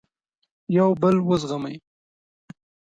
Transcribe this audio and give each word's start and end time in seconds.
یو 0.77 0.89
بل 1.01 1.15
وزغمئ. 1.29 1.75